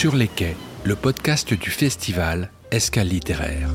Sur 0.00 0.16
les 0.16 0.28
quais, 0.28 0.56
le 0.84 0.96
podcast 0.96 1.52
du 1.52 1.68
festival 1.68 2.50
Escale 2.70 3.08
littéraire. 3.08 3.68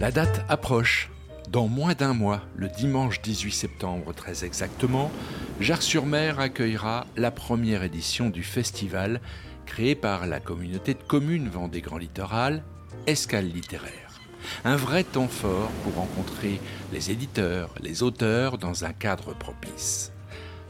La 0.00 0.10
date 0.10 0.44
approche. 0.48 1.08
Dans 1.48 1.68
moins 1.68 1.94
d'un 1.94 2.12
mois, 2.12 2.40
le 2.56 2.66
dimanche 2.66 3.22
18 3.22 3.52
septembre 3.52 4.12
très 4.12 4.44
exactement, 4.44 5.12
Jars-sur-Mer 5.60 6.40
accueillera 6.40 7.06
la 7.16 7.30
première 7.30 7.84
édition 7.84 8.30
du 8.30 8.42
festival 8.42 9.20
créé 9.64 9.94
par 9.94 10.26
la 10.26 10.40
communauté 10.40 10.94
de 10.94 11.02
communes 11.04 11.48
Vendée 11.48 11.82
Grand 11.82 11.98
Littoral, 11.98 12.64
Escale 13.06 13.48
littéraire. 13.48 14.20
Un 14.64 14.76
vrai 14.76 15.04
temps 15.04 15.28
fort 15.28 15.70
pour 15.82 15.94
rencontrer 15.94 16.60
les 16.92 17.10
éditeurs, 17.10 17.70
les 17.80 18.02
auteurs 18.02 18.58
dans 18.58 18.84
un 18.84 18.92
cadre 18.92 19.34
propice. 19.34 20.12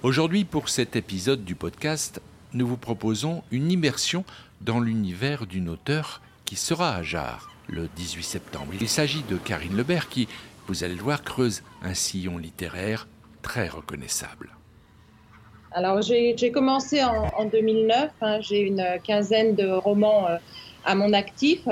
Aujourd'hui, 0.02 0.46
pour 0.46 0.70
cet 0.70 0.96
épisode 0.96 1.44
du 1.44 1.56
podcast, 1.56 2.22
nous 2.54 2.68
vous 2.68 2.78
proposons 2.78 3.44
une 3.52 3.72
immersion 3.72 4.24
dans 4.62 4.80
l'univers 4.80 5.46
d'une 5.46 5.70
auteure 5.70 6.22
qui 6.46 6.56
sera 6.56 6.96
à 6.96 7.04
Jarre 7.04 7.50
le 7.68 7.88
18 7.96 8.24
septembre. 8.24 8.74
Il 8.80 8.88
s'agit 8.88 9.24
de 9.24 9.38
Karine 9.38 9.76
Lebert 9.76 10.10
qui, 10.10 10.28
vous 10.68 10.84
allez 10.84 10.96
le 10.96 11.02
voir, 11.02 11.24
creuse 11.24 11.64
un 11.82 11.94
sillon 11.94 12.38
littéraire 12.38 13.08
très 13.42 13.68
reconnaissable. 13.68 14.50
Alors 15.72 16.02
j'ai 16.02 16.52
commencé 16.54 17.04
en, 17.04 17.46
2009, 17.46 18.12
hein. 18.22 18.40
j'ai 18.42 18.62
une 18.62 18.86
quinzaine 19.04 19.56
de 19.56 19.70
romans. 19.70 20.28
Euh, 20.28 20.38
à 20.86 20.96
mon 20.96 21.12
actif. 21.14 21.68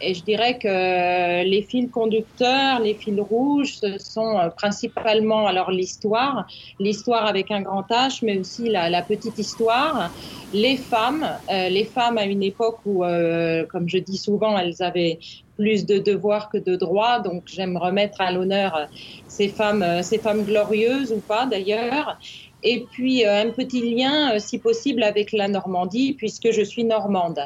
Et 0.00 0.12
je 0.12 0.22
dirais 0.24 0.58
que 0.58 1.42
les 1.44 1.62
fils 1.62 1.90
conducteurs, 1.90 2.80
les 2.80 2.94
fils 2.96 3.18
rouges, 3.18 3.76
ce 3.80 3.96
sont 3.98 4.38
euh, 4.38 4.50
principalement 4.50 5.46
alors 5.46 5.70
l'histoire, 5.70 6.46
l'histoire 6.78 7.24
avec 7.26 7.50
un 7.50 7.62
grand 7.62 7.88
H, 7.88 8.18
mais 8.22 8.38
aussi 8.38 8.68
la, 8.68 9.02
petite 9.02 9.38
histoire, 9.38 10.12
les 10.52 10.76
femmes, 10.76 11.38
euh, 11.50 11.70
les 11.70 11.86
femmes 11.86 12.18
à 12.18 12.24
une 12.24 12.42
époque 12.42 12.80
où, 12.84 13.04
euh, 13.04 13.64
comme 13.66 13.88
je 13.88 13.96
dis 13.96 14.18
souvent, 14.18 14.58
elles 14.58 14.82
avaient 14.82 15.18
plus 15.56 15.86
de 15.86 15.98
devoirs 15.98 16.50
que 16.50 16.58
de 16.58 16.76
droits. 16.76 17.20
Donc 17.20 17.44
j'aime 17.46 17.78
remettre 17.78 18.20
à 18.20 18.32
l'honneur 18.32 18.88
ces 19.26 19.48
femmes, 19.48 20.02
ces 20.02 20.18
femmes 20.18 20.44
glorieuses 20.44 21.12
ou 21.12 21.22
pas 21.22 21.46
d'ailleurs. 21.46 22.18
Et 22.68 22.84
puis 22.90 23.24
un 23.24 23.50
petit 23.50 23.94
lien, 23.94 24.38
si 24.40 24.58
possible, 24.58 25.04
avec 25.04 25.32
la 25.32 25.46
Normandie, 25.46 26.14
puisque 26.14 26.50
je 26.50 26.62
suis 26.62 26.84
normande. 26.84 27.38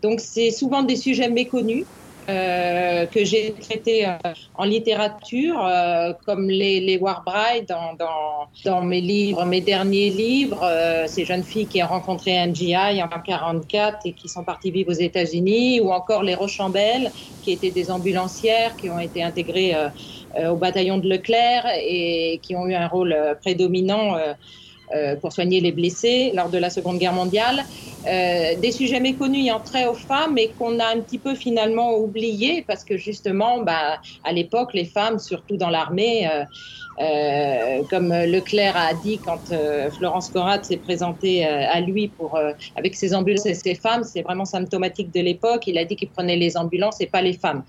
Donc 0.00 0.20
c'est 0.20 0.52
souvent 0.52 0.82
des 0.82 0.96
sujets 0.96 1.28
méconnus. 1.28 1.84
Euh, 2.28 3.06
que 3.06 3.24
j'ai 3.24 3.54
traités 3.54 4.06
euh, 4.06 4.12
en 4.54 4.64
littérature, 4.64 5.66
euh, 5.66 6.12
comme 6.26 6.48
les, 6.48 6.78
les 6.78 7.00
dans, 8.64 8.82
mes 8.82 9.00
livres, 9.00 9.44
mes 9.46 9.60
derniers 9.60 10.10
livres, 10.10 10.62
euh, 10.62 11.06
ces 11.06 11.24
jeunes 11.24 11.42
filles 11.42 11.66
qui 11.66 11.82
ont 11.82 11.88
rencontré 11.88 12.38
un 12.38 12.52
GI 12.52 12.76
en 12.76 13.08
1944 13.08 13.98
et 14.04 14.12
qui 14.12 14.28
sont 14.28 14.44
parties 14.44 14.70
vivre 14.70 14.90
aux 14.90 15.00
États-Unis, 15.08 15.80
ou 15.80 15.90
encore 15.90 16.22
les 16.22 16.34
Rochambelles, 16.34 17.10
qui 17.42 17.52
étaient 17.52 17.72
des 17.72 17.90
ambulancières, 17.90 18.76
qui 18.76 18.90
ont 18.90 19.00
été 19.00 19.22
intégrées 19.22 19.74
au 20.36 20.56
bataillon 20.56 20.98
de 20.98 21.08
Leclerc 21.08 21.66
et 21.82 22.38
qui 22.42 22.54
ont 22.54 22.66
eu 22.66 22.74
un 22.74 22.86
rôle 22.86 23.16
prédominant 23.40 24.16
euh, 24.16 24.34
pour 25.20 25.32
soigner 25.32 25.60
les 25.60 25.72
blessés 25.72 26.32
lors 26.34 26.50
de 26.50 26.58
la 26.58 26.70
Seconde 26.70 26.98
Guerre 26.98 27.12
mondiale. 27.12 27.64
Euh, 28.06 28.56
des 28.56 28.72
sujets 28.72 28.98
méconnus 28.98 29.52
en 29.52 29.60
trait 29.60 29.86
aux 29.86 29.94
femmes 29.94 30.38
et 30.38 30.54
qu'on 30.54 30.78
a 30.78 30.86
un 30.86 31.00
petit 31.00 31.18
peu 31.18 31.34
finalement 31.34 31.98
oubliés 31.98 32.64
parce 32.66 32.82
que 32.82 32.96
justement, 32.96 33.62
bah, 33.62 34.00
à 34.24 34.32
l'époque, 34.32 34.72
les 34.72 34.86
femmes, 34.86 35.18
surtout 35.18 35.58
dans 35.58 35.68
l'armée, 35.68 36.26
euh, 36.26 36.44
euh 37.02 37.82
comme 37.90 38.08
Leclerc 38.08 38.76
a 38.76 38.94
dit 38.94 39.20
quand 39.20 39.50
euh, 39.50 39.90
Florence 39.90 40.30
Corrat 40.30 40.62
s'est 40.62 40.78
présentée 40.78 41.44
à 41.44 41.80
lui 41.80 42.08
pour, 42.08 42.38
avec 42.74 42.94
ses 42.94 43.14
ambulances 43.14 43.46
et 43.46 43.54
ses 43.54 43.74
femmes, 43.74 44.04
c'est 44.04 44.22
vraiment 44.22 44.46
symptomatique 44.46 45.12
de 45.12 45.20
l'époque. 45.20 45.66
Il 45.66 45.76
a 45.76 45.84
dit 45.84 45.96
qu'il 45.96 46.10
prenait 46.10 46.36
les 46.36 46.56
ambulances 46.56 47.00
et 47.00 47.06
pas 47.06 47.20
les 47.20 47.34
femmes. 47.34 47.64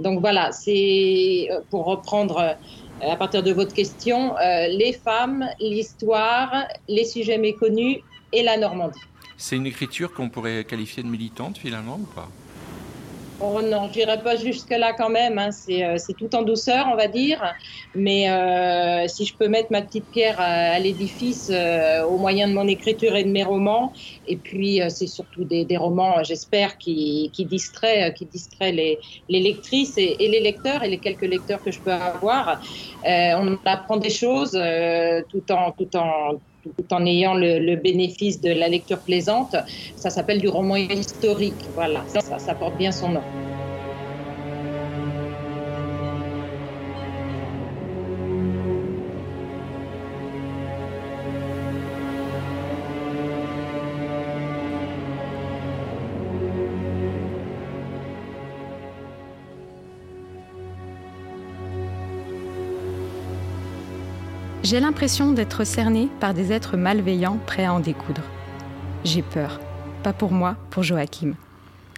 Donc 0.00 0.20
voilà, 0.20 0.50
c'est 0.52 1.48
pour 1.70 1.84
reprendre 1.86 2.38
euh, 2.38 2.52
à 3.02 3.16
partir 3.16 3.42
de 3.42 3.52
votre 3.52 3.74
question, 3.74 4.36
euh, 4.38 4.68
les 4.68 4.92
femmes, 4.92 5.44
l'histoire, 5.60 6.66
les 6.88 7.04
sujets 7.04 7.38
méconnus 7.38 7.98
et 8.32 8.42
la 8.42 8.56
Normandie. 8.56 9.00
C'est 9.36 9.56
une 9.56 9.66
écriture 9.66 10.14
qu'on 10.14 10.30
pourrait 10.30 10.64
qualifier 10.64 11.02
de 11.02 11.08
militante 11.08 11.58
finalement 11.58 11.98
ou 12.00 12.06
pas? 12.14 12.28
Oh 13.38 13.60
non, 13.60 13.90
je 13.92 13.98
n'irai 13.98 14.22
pas 14.22 14.36
jusque-là 14.36 14.94
quand 14.94 15.10
même. 15.10 15.38
Hein. 15.38 15.50
Euh, 15.68 15.98
c'est 15.98 16.14
tout 16.14 16.34
en 16.34 16.42
douceur, 16.42 16.86
on 16.90 16.96
va 16.96 17.06
dire. 17.06 17.54
Mais 17.94 18.30
euh, 18.30 19.06
si 19.08 19.26
je 19.26 19.36
peux 19.36 19.48
mettre 19.48 19.70
ma 19.70 19.82
petite 19.82 20.08
pierre 20.10 20.40
à, 20.40 20.78
l'édifice 20.78 21.50
euh, 21.50 22.02
au 22.04 22.16
moyen 22.16 22.48
de 22.48 22.54
mon 22.54 22.66
écriture 22.66 23.14
et 23.14 23.24
de 23.24 23.30
mes 23.30 23.44
romans, 23.44 23.92
et 24.26 24.38
puis 24.38 24.80
c'est 24.88 25.06
surtout 25.06 25.44
des, 25.44 25.66
romans, 25.76 26.22
j'espère, 26.24 26.78
qui, 26.78 27.30
qui 27.34 27.44
distraient, 27.44 28.14
qui 28.14 28.24
distraient 28.24 28.72
les, 28.72 28.98
les 29.28 29.40
lectrices 29.40 29.98
et, 29.98 30.16
les 30.18 30.40
lecteurs 30.40 30.82
et 30.82 30.88
les 30.88 30.98
quelques 30.98 31.22
lecteurs 31.22 31.62
que 31.62 31.70
je 31.70 31.82
peux 31.82 31.92
avoir. 31.92 32.58
on 33.04 33.58
apprend 33.66 33.98
des 33.98 34.10
choses 34.10 34.58
tout 35.28 35.52
en 35.52 35.72
tout 35.72 35.94
en 35.96 36.40
tout 36.76 36.94
en 36.94 37.04
ayant 37.06 37.34
le, 37.34 37.76
bénéfice 37.76 38.40
de 38.40 38.50
la 38.50 38.68
lecture 38.68 39.02
plaisante. 39.02 39.56
Ça 39.96 40.10
s'appelle 40.10 40.40
du 40.40 40.48
roman 40.48 40.76
historique. 40.76 41.70
Voilà, 41.74 42.04
ça, 42.08 42.38
ça 42.38 42.54
porte 42.54 42.76
bien 42.76 42.92
son 42.92 43.10
nom. 43.10 43.45
J'ai 64.66 64.80
l'impression 64.80 65.30
d'être 65.30 65.62
cerné 65.62 66.08
par 66.18 66.34
des 66.34 66.50
êtres 66.50 66.76
malveillants 66.76 67.38
prêts 67.46 67.66
à 67.66 67.72
en 67.72 67.78
découdre. 67.78 68.22
J'ai 69.04 69.22
peur. 69.22 69.60
Pas 70.02 70.12
pour 70.12 70.32
moi, 70.32 70.56
pour 70.70 70.82
Joachim. 70.82 71.34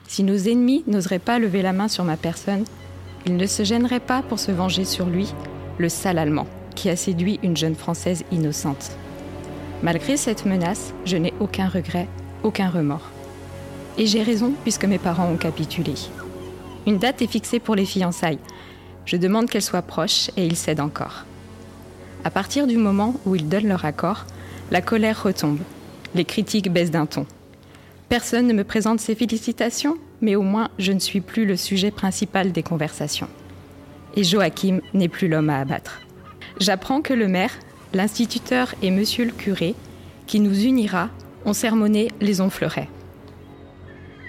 Si 0.06 0.22
nos 0.22 0.36
ennemis 0.36 0.84
n'oseraient 0.86 1.18
pas 1.18 1.38
lever 1.38 1.62
la 1.62 1.72
main 1.72 1.88
sur 1.88 2.04
ma 2.04 2.18
personne, 2.18 2.64
ils 3.24 3.38
ne 3.38 3.46
se 3.46 3.62
gêneraient 3.62 4.00
pas 4.00 4.20
pour 4.20 4.38
se 4.38 4.52
venger 4.52 4.84
sur 4.84 5.06
lui, 5.06 5.32
le 5.78 5.88
sale 5.88 6.18
Allemand, 6.18 6.46
qui 6.76 6.90
a 6.90 6.96
séduit 6.96 7.40
une 7.42 7.56
jeune 7.56 7.74
Française 7.74 8.22
innocente. 8.32 8.90
Malgré 9.82 10.18
cette 10.18 10.44
menace, 10.44 10.92
je 11.06 11.16
n'ai 11.16 11.32
aucun 11.40 11.68
regret, 11.68 12.06
aucun 12.42 12.68
remords. 12.68 13.08
Et 13.96 14.04
j'ai 14.04 14.22
raison 14.22 14.52
puisque 14.62 14.84
mes 14.84 14.98
parents 14.98 15.30
ont 15.32 15.38
capitulé. 15.38 15.94
Une 16.86 16.98
date 16.98 17.22
est 17.22 17.28
fixée 17.28 17.60
pour 17.60 17.76
les 17.76 17.86
fiançailles. 17.86 18.40
Je 19.06 19.16
demande 19.16 19.48
qu'elle 19.48 19.62
soit 19.62 19.80
proche 19.80 20.28
et 20.36 20.44
ils 20.44 20.54
cèdent 20.54 20.80
encore. 20.80 21.24
À 22.24 22.30
partir 22.30 22.66
du 22.66 22.76
moment 22.76 23.14
où 23.26 23.36
ils 23.36 23.48
donnent 23.48 23.68
leur 23.68 23.84
accord, 23.84 24.26
la 24.70 24.80
colère 24.80 25.22
retombe. 25.22 25.60
Les 26.14 26.24
critiques 26.24 26.72
baissent 26.72 26.90
d'un 26.90 27.06
ton. 27.06 27.26
Personne 28.08 28.46
ne 28.46 28.52
me 28.52 28.64
présente 28.64 29.00
ses 29.00 29.14
félicitations, 29.14 29.96
mais 30.20 30.34
au 30.34 30.42
moins 30.42 30.68
je 30.78 30.92
ne 30.92 30.98
suis 30.98 31.20
plus 31.20 31.46
le 31.46 31.56
sujet 31.56 31.90
principal 31.90 32.52
des 32.52 32.62
conversations. 32.62 33.28
Et 34.16 34.24
Joachim 34.24 34.80
n'est 34.94 35.08
plus 35.08 35.28
l'homme 35.28 35.50
à 35.50 35.60
abattre. 35.60 36.00
J'apprends 36.58 37.02
que 37.02 37.14
le 37.14 37.28
maire, 37.28 37.52
l'instituteur 37.92 38.74
et 38.82 38.90
monsieur 38.90 39.24
le 39.24 39.30
curé, 39.30 39.74
qui 40.26 40.40
nous 40.40 40.64
unira, 40.64 41.10
ont 41.44 41.52
sermonné 41.52 42.08
les 42.20 42.40
onflerets. 42.40 42.88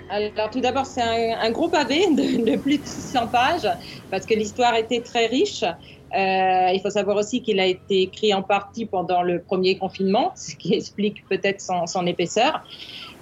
Alors 0.10 0.50
tout 0.50 0.60
d'abord, 0.60 0.88
c'est 0.88 1.02
un, 1.02 1.52
gros 1.52 1.70
pavé 1.70 2.08
de, 2.16 2.58
plus 2.58 2.80
de 2.80 2.86
600 2.86 3.28
pages, 3.28 3.70
parce 4.10 4.26
que 4.26 4.34
l'histoire 4.34 4.76
était 4.76 5.02
très 5.02 5.28
riche. 5.28 5.64
Euh, 5.64 6.72
il 6.74 6.80
faut 6.82 6.90
savoir 6.90 7.18
aussi 7.18 7.44
qu'il 7.44 7.60
a 7.60 7.68
été 7.68 8.02
écrit 8.02 8.34
en 8.34 8.42
partie 8.42 8.88
pendant 8.88 9.22
le 9.22 9.42
premier 9.42 9.78
confinement, 9.78 10.32
ce 10.36 10.56
qui 10.56 10.74
explique 10.74 11.28
peut-être 11.28 11.62
son, 11.62 12.08
épaisseur. 12.08 12.64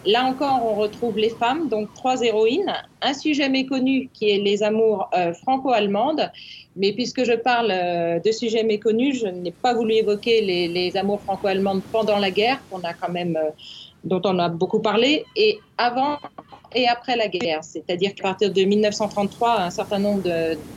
Là 0.05 0.23
encore, 0.23 0.61
on 0.63 0.75
retrouve 0.75 1.17
les 1.17 1.31
femmes, 1.31 1.67
donc 1.67 1.93
trois 1.93 2.21
héroïnes, 2.21 2.73
un 3.01 3.13
sujet 3.13 3.49
méconnu 3.49 4.09
qui 4.13 4.29
est 4.29 4.37
les 4.37 4.63
amours 4.63 5.09
euh, 5.13 5.33
franco-allemandes. 5.33 6.31
Mais 6.77 6.93
puisque 6.93 7.25
je 7.25 7.33
parle 7.33 7.71
euh, 7.71 8.19
de 8.19 8.31
sujets 8.31 8.63
méconnus, 8.63 9.19
je 9.19 9.27
n'ai 9.27 9.51
pas 9.51 9.73
voulu 9.73 9.95
évoquer 9.95 10.41
les, 10.41 10.95
amours 10.95 11.19
franco-allemandes 11.21 11.81
pendant 11.91 12.19
la 12.19 12.31
guerre, 12.31 12.61
dont 14.03 14.21
on 14.23 14.39
a 14.39 14.47
beaucoup 14.47 14.79
parlé. 14.79 15.25
Et 15.35 15.59
avant, 15.77 16.17
et 16.75 16.87
après 16.87 17.15
la 17.15 17.27
guerre. 17.27 17.63
C'est-à-dire 17.63 18.13
qu'à 18.15 18.23
partir 18.23 18.51
de 18.51 18.61
1933, 18.61 19.61
un 19.61 19.69
certain 19.69 19.99
nombre 19.99 20.23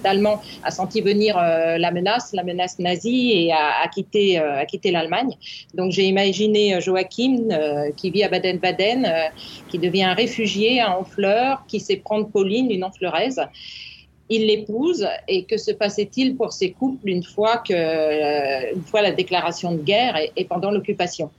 d'Allemands 0.02 0.40
a 0.62 0.70
senti 0.70 1.00
venir 1.00 1.36
euh, 1.38 1.78
la 1.78 1.90
menace, 1.90 2.32
la 2.32 2.44
menace 2.44 2.78
nazie, 2.78 3.32
et 3.32 3.52
a, 3.52 3.86
quitté, 3.88 4.38
euh, 4.38 4.64
quitté 4.64 4.90
l'Allemagne. 4.90 5.34
Donc 5.74 5.92
j'ai 5.92 6.04
imaginé 6.04 6.74
euh, 6.74 6.80
Joachim, 6.80 7.48
qui 7.96 8.10
vit 8.10 8.24
à 8.24 8.28
Baden-Baden, 8.28 9.30
qui 9.68 9.78
devient 9.78 10.04
un 10.04 10.14
réfugié 10.14 10.80
à 10.80 10.98
Honfleur, 10.98 11.64
qui 11.66 11.80
sait 11.80 11.96
prendre 11.96 12.28
Pauline, 12.28 12.70
une 12.70 12.84
Honfleuraise 12.84 13.40
il 14.30 14.46
l'épouse 14.46 15.06
et 15.26 15.44
que 15.44 15.58
se 15.58 15.72
passait-il 15.72 16.36
pour 16.36 16.52
ces 16.52 16.70
couples 16.70 17.10
une 17.10 17.24
fois 17.24 17.58
que 17.58 17.74
euh, 17.74 18.74
une 18.74 18.84
fois 18.84 19.02
la 19.02 19.10
déclaration 19.10 19.72
de 19.72 19.82
guerre 19.82 20.16
et, 20.36 20.44
pendant 20.44 20.70
l'occupation? 20.70 21.30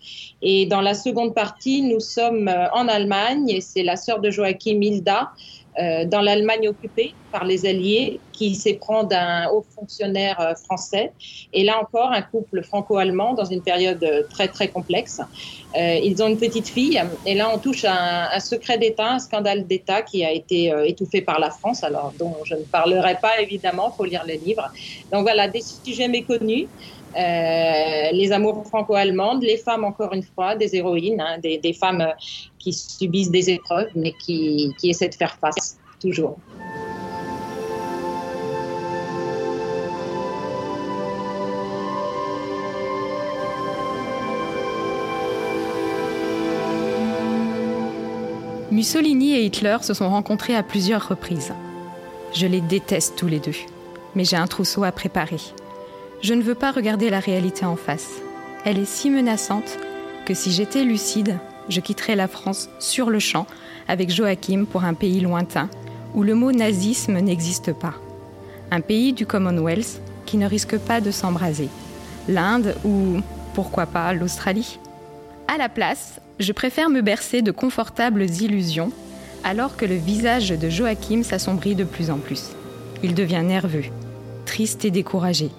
Et 0.42 0.66
dans 0.66 0.82
la 0.82 0.94
seconde 0.94 1.34
partie, 1.34 1.82
nous 1.82 2.02
sommes 2.02 2.50
euh, 2.50 2.70
en 2.74 2.88
Allemagne 2.90 3.50
et 3.50 3.62
c'est 3.62 3.84
la 3.84 3.96
sœur 3.96 4.20
de 4.20 4.30
Joachim 4.30 4.82
Hilda 4.82 5.32
euh, 5.80 6.04
dans 6.06 6.20
l'Allemagne 6.22 6.68
occupée 6.68 7.16
par 7.32 7.46
les 7.46 7.66
Alliés, 7.66 8.20
qui 8.42 8.56
s'éprend 8.56 9.04
d'un 9.04 9.50
haut 9.50 9.64
fonctionnaire 9.76 10.40
euh, 10.40 10.56
français. 10.56 11.12
Et 11.54 11.64
là 11.64 11.80
encore, 11.80 12.12
un 12.12 12.22
couple 12.22 12.64
franco-allemand 12.64 13.34
dans 13.34 13.46
une 13.46 13.62
période 13.62 14.04
euh, 14.04 14.24
très 14.30 14.48
très 14.48 14.68
complexe. 14.68 15.22
ils 15.76 16.18
ont 16.22 16.28
une 16.28 16.42
petite 16.48 16.68
fille, 16.68 17.02
et 17.26 17.36
là 17.40 17.46
on 17.54 17.58
touche 17.58 17.86
à 17.86 18.36
un, 18.36 18.40
secret 18.40 18.78
d'État, 18.78 19.10
un 19.18 19.20
scandale 19.20 19.66
d'État 19.68 20.02
qui 20.02 20.20
a 20.26 20.32
été 20.32 20.60
étouffé 20.86 21.22
par 21.22 21.40
la 21.40 21.50
France, 21.50 21.80
alors 21.84 22.12
dont 22.20 22.36
je 22.44 22.56
ne 22.56 22.66
parlerai 22.78 23.16
pas 23.22 23.40
évidemment, 23.40 23.88
faut 23.92 24.04
lire 24.04 24.26
le 24.28 24.34
livre. 24.34 24.66
Donc 25.12 25.22
voilà, 25.22 25.48
des 25.48 25.62
sujets 25.62 26.10
méconnus. 26.10 26.68
Euh, 27.18 28.12
les 28.14 28.32
amours 28.32 28.66
franco-allemandes, 28.68 29.44
les 29.44 29.58
femmes 29.58 29.84
encore 29.84 30.14
une 30.14 30.24
fois, 30.24 30.56
des 30.56 30.76
héroïnes, 30.76 31.20
hein, 31.20 31.40
des, 31.40 31.58
des, 31.58 31.74
femmes 31.74 32.02
euh, 32.02 32.14
qui 32.58 32.72
subissent 32.72 33.32
des 33.32 33.50
épreuves 33.50 33.90
mais 33.96 34.14
qui, 34.24 34.74
qui 34.80 34.92
essaient 34.92 35.10
de 35.10 35.16
faire 35.16 35.38
face 35.42 35.78
toujours. 36.00 36.38
Mussolini 48.72 49.34
et 49.34 49.44
Hitler 49.44 49.78
se 49.82 49.94
sont 49.94 50.10
rencontrés 50.10 50.56
à 50.56 50.64
plusieurs 50.64 51.10
reprises. 51.10 51.54
Je 52.34 52.48
les 52.48 52.62
déteste 52.62 53.18
tous 53.18 53.28
les 53.28 53.42
deux, 53.42 53.56
mais 54.16 54.24
j'ai 54.24 54.38
un 54.38 54.48
trousseau 54.48 54.86
à 54.86 54.94
préparer. 54.94 55.42
Je 56.22 56.34
ne 56.34 56.42
veux 56.42 56.56
pas 56.56 56.72
regarder 56.72 57.10
la 57.10 57.20
réalité 57.20 57.66
en 57.66 57.76
face. 57.76 58.22
Elle 58.64 58.80
est 58.80 58.86
si 58.86 59.10
menaçante 59.10 59.78
que 60.26 60.34
si 60.34 60.54
j'étais 60.54 60.86
lucide, 60.86 61.38
je 61.68 61.82
quitterais 61.82 62.16
la 62.16 62.30
France 62.30 62.70
sur 62.80 63.10
le 63.10 63.20
champ 63.20 63.46
avec 63.90 64.10
Joachim 64.10 64.64
pour 64.64 64.86
un 64.86 64.94
pays 64.94 65.20
lointain 65.20 65.70
où 66.14 66.24
le 66.24 66.34
mot 66.34 66.54
nazisme 66.54 67.20
n'existe 67.20 67.74
pas. 67.74 67.96
Un 68.72 68.80
pays 68.80 69.12
du 69.12 69.26
Commonwealth 69.26 70.02
qui 70.26 70.38
ne 70.38 70.48
risque 70.48 70.78
pas 70.78 71.02
de 71.02 71.12
s'embraser. 71.12 71.68
L'Inde 72.30 72.76
ou, 72.86 73.20
pourquoi 73.54 73.86
pas, 73.86 74.14
l'Australie. 74.14 74.80
À 75.50 75.58
la 75.58 75.68
place, 75.68 76.22
je 76.42 76.52
préfère 76.52 76.90
me 76.90 77.02
bercer 77.02 77.42
de 77.42 77.52
confortables 77.52 78.24
illusions 78.24 78.92
alors 79.44 79.78
que 79.78 79.86
le 79.86 79.96
visage 79.96 80.50
de 80.50 80.70
Joachim 80.70 81.24
s'assombrit 81.24 81.76
de 81.76 81.84
plus 81.84 82.12
en 82.12 82.18
plus. 82.18 82.52
Il 83.04 83.16
devient 83.16 83.44
nerveux, 83.44 83.86
triste 84.46 84.86
et 84.86 84.92
découragé 84.92 85.50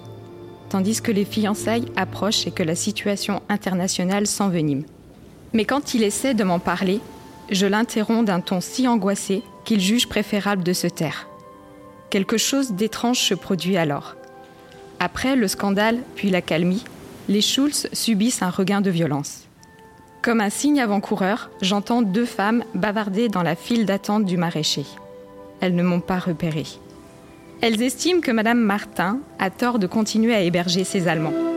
tandis 0.73 1.01
que 1.01 1.11
les 1.11 1.23
fiançailles 1.23 1.85
approchent 1.95 2.47
et 2.47 2.51
que 2.51 2.63
la 2.63 2.73
situation 2.73 3.43
internationale 3.47 4.25
s'envenime. 4.25 4.85
Mais 5.53 5.65
quand 5.65 5.93
il 5.93 6.01
essaie 6.01 6.33
de 6.33 6.43
m'en 6.43 6.57
parler, 6.57 6.99
je 7.51 7.67
l'interromps 7.67 8.25
d'un 8.25 8.39
ton 8.39 8.59
si 8.59 8.87
angoissé 8.87 9.43
qu'il 9.65 9.79
juge 9.79 10.09
préférable 10.09 10.63
de 10.63 10.73
se 10.73 10.87
taire. 10.87 11.27
Quelque 12.09 12.37
chose 12.37 12.71
d'étrange 12.71 13.19
se 13.19 13.35
produit 13.35 13.77
alors. 13.77 14.15
Après 14.99 15.35
le 15.35 15.47
scandale, 15.47 15.99
puis 16.15 16.31
la 16.31 16.41
calmie, 16.41 16.83
les 17.29 17.41
Schulz 17.41 17.87
subissent 17.93 18.41
un 18.41 18.49
regain 18.49 18.81
de 18.81 18.89
violence. 18.89 19.43
Comme 20.23 20.39
un 20.39 20.49
signe 20.49 20.79
avant-coureur, 20.79 21.49
j'entends 21.61 22.01
deux 22.01 22.23
femmes 22.23 22.63
bavarder 22.73 23.27
dans 23.27 23.43
la 23.43 23.57
file 23.57 23.85
d'attente 23.85 24.23
du 24.23 24.37
maraîcher. 24.37 24.85
Elles 25.59 25.75
ne 25.75 25.83
m'ont 25.83 25.99
pas 25.99 26.17
repéré. 26.17 26.63
Elles 27.59 27.81
estiment 27.81 28.21
que 28.21 28.31
Madame 28.31 28.59
Martin 28.59 29.19
a 29.37 29.49
tort 29.49 29.79
de 29.79 29.87
continuer 29.87 30.33
à 30.33 30.39
héberger 30.39 30.85
ces 30.85 31.09
Allemands. 31.09 31.52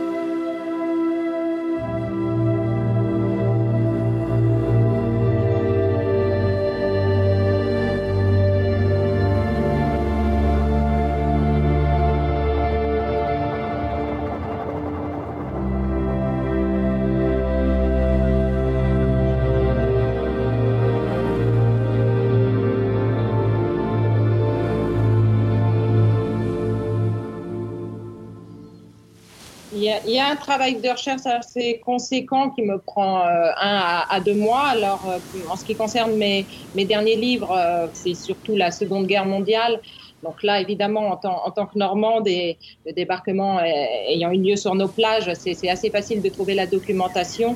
Il 30.05 30.13
y 30.13 30.19
a 30.19 30.27
un 30.29 30.35
travail 30.35 30.79
de 30.79 30.89
recherche 30.89 31.25
assez 31.25 31.79
conséquent 31.79 32.49
qui 32.51 32.61
me 32.61 32.79
prend 32.79 33.21
euh, 33.21 33.51
un 33.59 34.03
à, 34.09 34.19
deux 34.19 34.35
mois. 34.35 34.67
Alors, 34.67 35.09
euh, 35.09 35.19
en 35.49 35.55
ce 35.55 35.63
qui 35.63 35.75
concerne 35.75 36.15
mes, 36.15 36.47
derniers 36.73 37.15
livres, 37.15 37.51
euh, 37.51 37.87
c'est 37.93 38.13
surtout 38.13 38.55
la 38.55 38.71
Seconde 38.71 39.07
Guerre 39.07 39.25
mondiale. 39.25 39.81
Donc 40.27 40.43
là, 40.43 40.59
évidemment, 40.59 41.07
en 41.07 41.51
tant, 41.51 41.65
que 41.65 41.77
Normande 41.79 42.27
et 42.27 42.57
le 42.85 42.91
débarquement 42.91 43.61
ayant 43.61 44.29
eu 44.31 44.39
lieu 44.39 44.55
sur 44.57 44.75
nos 44.75 44.89
plages, 44.89 45.31
c'est 45.35 45.69
assez 45.69 45.89
facile 45.89 46.21
de 46.21 46.27
trouver 46.27 46.53
la 46.53 46.67
documentation. 46.67 47.55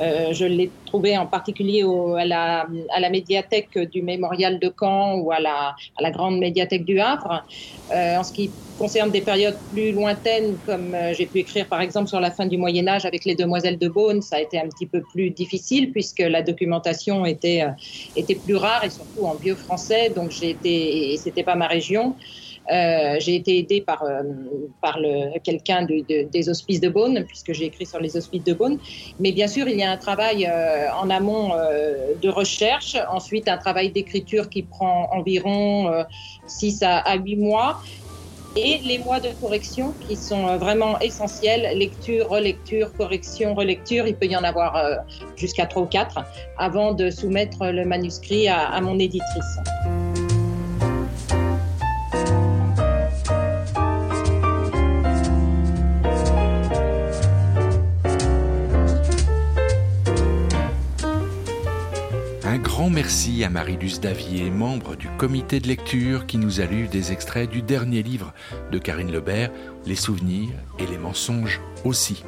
Euh, 0.00 0.32
je 0.32 0.44
l'ai 0.44 0.70
trouvé 0.86 1.18
en 1.18 1.26
particulier 1.26 1.82
à, 1.82 2.24
la, 3.00 3.10
médiathèque 3.10 3.76
du 3.78 4.02
Mémorial 4.02 4.58
de 4.58 4.72
Caen 4.78 5.18
ou 5.18 5.32
à 5.32 5.40
la, 5.40 6.10
grande 6.10 6.38
médiathèque 6.38 6.84
du 6.84 7.00
Havre. 7.00 7.44
Euh, 7.92 8.16
en 8.16 8.22
ce 8.22 8.32
qui 8.32 8.50
concerne 8.78 9.10
des 9.10 9.20
périodes 9.20 9.56
plus 9.72 9.92
lointaines, 9.92 10.56
comme 10.64 10.94
euh, 10.94 11.12
j'ai 11.12 11.26
pu 11.26 11.40
écrire 11.40 11.66
par 11.66 11.80
exemple 11.80 12.08
sur 12.08 12.20
la 12.20 12.30
fin 12.30 12.46
du 12.46 12.56
Moyen 12.56 12.88
Âge 12.88 13.04
avec 13.04 13.24
les 13.24 13.34
Demoiselles 13.34 13.78
de 13.78 13.88
Beaune, 13.88 14.22
ça 14.22 14.36
a 14.36 14.40
été 14.40 14.58
un 14.58 14.68
petit 14.68 14.86
peu 14.86 15.02
plus 15.12 15.30
difficile 15.30 15.92
puisque 15.92 16.20
la 16.20 16.42
documentation 16.42 17.26
était, 17.26 17.64
était 18.16 18.34
plus 18.34 18.56
rare 18.56 18.84
et 18.84 18.90
surtout 18.90 19.26
en 19.26 19.34
vieux 19.34 19.56
français, 19.56 20.10
donc 20.10 20.30
j'ai 20.30 20.50
été, 20.50 21.16
c'était 21.18 21.42
pas 21.42 21.54
ma 21.54 21.66
région. 21.66 22.11
Euh, 22.70 23.16
j'ai 23.18 23.34
été 23.34 23.58
aidée 23.58 23.80
par, 23.80 24.04
euh, 24.04 24.22
par 24.80 24.98
quelqu'un 25.42 25.82
de, 25.82 26.04
des 26.28 26.48
hospices 26.48 26.80
de 26.80 26.88
Beaune, 26.88 27.24
puisque 27.26 27.52
j'ai 27.52 27.66
écrit 27.66 27.86
sur 27.86 27.98
les 27.98 28.16
hospices 28.16 28.44
de 28.44 28.54
Beaune. 28.54 28.78
Mais 29.18 29.32
bien 29.32 29.48
sûr, 29.48 29.68
il 29.68 29.78
y 29.78 29.82
a 29.82 29.90
un 29.90 29.96
travail 29.96 30.46
euh, 30.46 30.86
en 30.92 31.10
amont 31.10 31.50
de 32.20 32.28
recherche, 32.28 32.96
ensuite 33.10 33.48
un 33.48 33.58
travail 33.58 33.90
d'écriture 33.90 34.48
qui 34.48 34.62
prend 34.62 35.08
environ 35.12 36.04
6 36.46 36.82
à, 36.82 36.98
à 36.98 37.16
8 37.16 37.36
mois 37.36 37.80
et 38.54 38.78
les 38.84 38.98
mois 38.98 39.18
de 39.18 39.28
correction 39.40 39.94
qui 40.06 40.14
sont 40.14 40.58
vraiment 40.58 40.98
essentiels, 41.00 41.76
lecture, 41.76 42.28
relecture, 42.28 42.92
correction, 42.92 43.54
relecture, 43.54 44.06
il 44.06 44.14
peut 44.14 44.26
y 44.26 44.36
en 44.36 44.44
avoir 44.44 44.76
jusqu'à 45.36 45.66
3 45.66 45.82
ou 45.82 45.86
4 45.86 46.20
avant 46.58 46.92
de 46.92 47.10
soumettre 47.10 47.66
le 47.66 47.84
manuscrit 47.84 48.48
à 48.48 48.78
mon 48.80 48.98
éditrice. 48.98 50.01
Merci 62.90 63.44
à 63.44 63.50
Marie-Luce 63.50 64.00
Davier, 64.00 64.50
membre 64.50 64.96
du 64.96 65.08
comité 65.18 65.60
de 65.60 65.68
lecture, 65.68 66.26
qui 66.26 66.38
nous 66.38 66.60
a 66.60 66.64
lu 66.64 66.88
des 66.88 67.12
extraits 67.12 67.48
du 67.48 67.62
dernier 67.62 68.02
livre 68.02 68.32
de 68.70 68.78
Karine 68.78 69.12
Lebert, 69.12 69.50
Les 69.86 69.94
souvenirs 69.94 70.50
et 70.78 70.86
les 70.86 70.98
mensonges 70.98 71.60
aussi. 71.84 72.24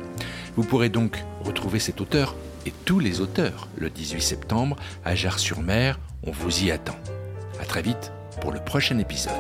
Vous 0.56 0.64
pourrez 0.64 0.88
donc 0.88 1.24
retrouver 1.40 1.78
cet 1.78 2.00
auteur 2.00 2.36
et 2.66 2.72
tous 2.84 3.00
les 3.00 3.20
auteurs 3.20 3.68
le 3.76 3.90
18 3.90 4.20
septembre 4.20 4.76
à 5.04 5.14
Jars-sur-Mer. 5.14 5.98
On 6.26 6.30
vous 6.30 6.64
y 6.64 6.70
attend. 6.70 6.98
À 7.60 7.64
très 7.64 7.82
vite 7.82 8.12
pour 8.40 8.52
le 8.52 8.60
prochain 8.60 8.98
épisode. 8.98 9.32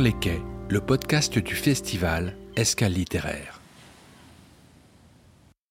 Les 0.00 0.14
quais, 0.14 0.40
le 0.70 0.80
podcast 0.80 1.38
du 1.38 1.54
festival 1.54 2.34
Escale 2.56 2.94
littéraire. 2.94 3.59